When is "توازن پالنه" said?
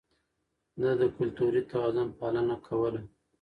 1.71-2.55